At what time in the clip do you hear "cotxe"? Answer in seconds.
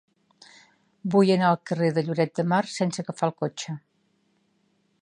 3.45-3.79